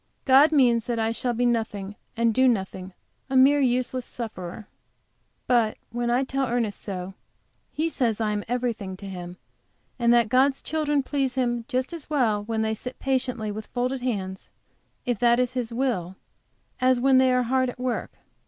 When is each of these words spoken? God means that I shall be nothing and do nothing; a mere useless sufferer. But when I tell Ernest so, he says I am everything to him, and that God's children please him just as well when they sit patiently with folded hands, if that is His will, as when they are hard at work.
God 0.25 0.51
means 0.51 0.87
that 0.87 0.97
I 0.97 1.11
shall 1.11 1.33
be 1.33 1.45
nothing 1.45 1.95
and 2.17 2.33
do 2.33 2.47
nothing; 2.47 2.93
a 3.29 3.35
mere 3.35 3.59
useless 3.61 4.03
sufferer. 4.03 4.67
But 5.45 5.77
when 5.91 6.09
I 6.09 6.23
tell 6.23 6.47
Ernest 6.47 6.81
so, 6.81 7.13
he 7.71 7.87
says 7.87 8.19
I 8.19 8.31
am 8.31 8.43
everything 8.47 8.97
to 8.97 9.05
him, 9.07 9.37
and 9.99 10.11
that 10.11 10.27
God's 10.27 10.63
children 10.63 11.03
please 11.03 11.35
him 11.35 11.65
just 11.67 11.93
as 11.93 12.09
well 12.09 12.43
when 12.43 12.63
they 12.63 12.73
sit 12.73 12.97
patiently 12.97 13.51
with 13.51 13.67
folded 13.67 14.01
hands, 14.01 14.49
if 15.05 15.19
that 15.19 15.39
is 15.39 15.53
His 15.53 15.71
will, 15.71 16.15
as 16.79 16.99
when 16.99 17.19
they 17.19 17.31
are 17.31 17.43
hard 17.43 17.69
at 17.69 17.77
work. 17.77 18.09